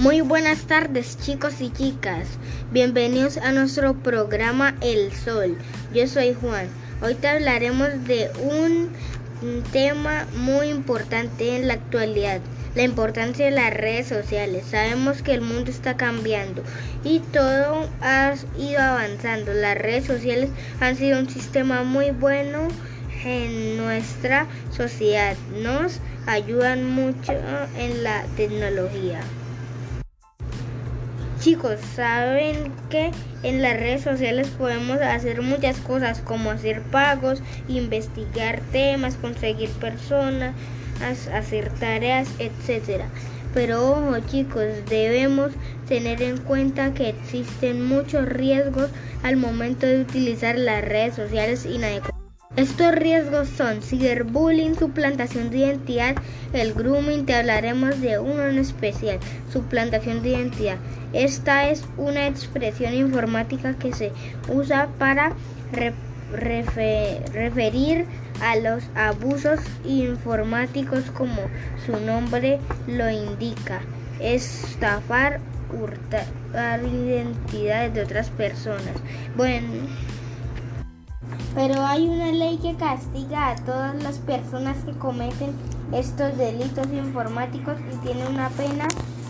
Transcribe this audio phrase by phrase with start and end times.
[0.00, 2.26] Muy buenas tardes chicos y chicas,
[2.72, 5.58] bienvenidos a nuestro programa El Sol.
[5.92, 6.68] Yo soy Juan.
[7.02, 8.88] Hoy te hablaremos de un
[9.72, 12.40] tema muy importante en la actualidad,
[12.74, 14.64] la importancia de las redes sociales.
[14.70, 16.62] Sabemos que el mundo está cambiando
[17.04, 19.52] y todo ha ido avanzando.
[19.52, 20.48] Las redes sociales
[20.80, 22.68] han sido un sistema muy bueno
[23.22, 25.36] en nuestra sociedad.
[25.62, 27.34] Nos ayudan mucho
[27.76, 29.20] en la tecnología.
[31.40, 33.12] Chicos, saben que
[33.42, 40.54] en las redes sociales podemos hacer muchas cosas como hacer pagos, investigar temas, conseguir personas,
[41.32, 43.04] hacer tareas, etc.
[43.54, 45.52] Pero ojo chicos, debemos
[45.88, 48.90] tener en cuenta que existen muchos riesgos
[49.22, 52.09] al momento de utilizar las redes sociales inadecuadas.
[52.56, 56.16] Estos riesgos son ciberbullying, suplantación de identidad,
[56.52, 59.20] el grooming, te hablaremos de uno en especial,
[59.52, 60.76] suplantación de identidad.
[61.12, 64.10] Esta es una expresión informática que se
[64.48, 65.32] usa para
[66.32, 68.06] referir
[68.42, 71.42] a los abusos informáticos como
[71.86, 73.80] su nombre lo indica,
[74.18, 75.40] estafar,
[75.72, 76.24] hurtar
[76.82, 78.96] identidades de otras personas.
[79.36, 79.68] Bueno,
[81.54, 85.52] pero hay una ley que castiga a todas las personas que cometen
[85.92, 88.86] estos delitos informáticos y tiene una pena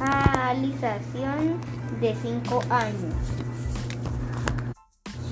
[0.00, 1.58] alización
[2.00, 3.14] de 5 años.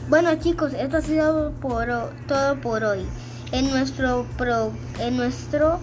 [0.08, 1.88] Bueno chicos, esto ha sido por,
[2.26, 3.06] todo por hoy.
[3.52, 5.80] En nuestro pro, en nuestro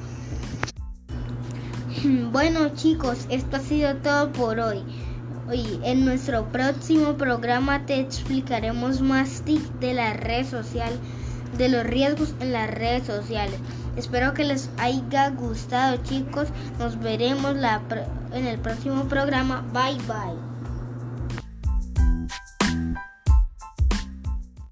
[2.32, 4.84] Bueno chicos, esto ha sido todo por hoy.
[5.50, 10.92] Hoy en nuestro próximo programa te explicaremos más tips de la red social,
[11.58, 13.58] de los riesgos en las redes sociales.
[13.96, 16.50] Espero que les haya gustado chicos.
[16.80, 17.56] Nos veremos
[18.34, 19.66] en el próximo programa.
[19.72, 20.57] Bye bye.